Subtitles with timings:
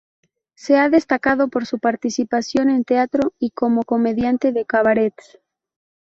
[0.55, 5.37] Se ha destacado por su participación en teatro y como comediante de cabarets.